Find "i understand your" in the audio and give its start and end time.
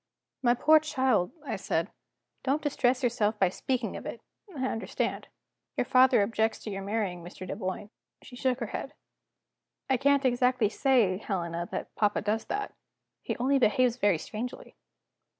4.57-5.85